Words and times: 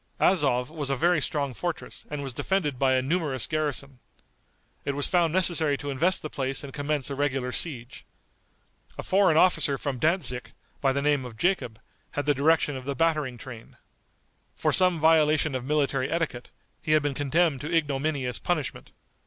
Azov 0.19 0.71
was 0.71 0.89
a 0.89 0.95
very 0.95 1.21
strong 1.21 1.53
fortress 1.53 2.07
and 2.09 2.23
was 2.23 2.33
defended 2.33 2.79
by 2.79 2.93
a 2.95 3.03
numerous 3.03 3.45
garrison. 3.45 3.99
It 4.83 4.95
was 4.95 5.05
found 5.05 5.31
necessary 5.31 5.77
to 5.77 5.91
invest 5.91 6.23
the 6.23 6.29
place 6.31 6.63
and 6.63 6.73
commence 6.73 7.11
a 7.11 7.15
regular 7.15 7.51
siege. 7.51 8.03
A 8.97 9.03
foreign 9.03 9.37
officer 9.37 9.77
from 9.77 9.99
Dantzic, 9.99 10.53
by 10.81 10.91
the 10.91 11.03
name 11.03 11.23
of 11.23 11.37
Jacob, 11.37 11.79
had 12.13 12.25
the 12.25 12.33
direction 12.33 12.75
of 12.75 12.85
the 12.85 12.95
battering 12.95 13.37
train. 13.37 13.77
For 14.55 14.73
some 14.73 14.99
violation 14.99 15.53
of 15.53 15.63
military 15.63 16.11
etiquette, 16.11 16.49
he 16.81 16.93
had 16.93 17.03
been 17.03 17.13
condemned 17.13 17.61
to 17.61 17.71
ignominious 17.71 18.39
punishment. 18.39 18.93